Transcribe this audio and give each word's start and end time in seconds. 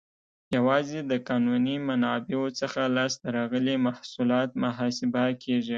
یوازې 0.57 0.99
د 1.11 1.13
قانوني 1.27 1.75
منابعو 1.87 2.47
څخه 2.59 2.81
لاس 2.95 3.13
ته 3.21 3.27
راغلي 3.37 3.75
محصولات 3.87 4.49
محاسبه 4.63 5.23
کیږي. 5.43 5.69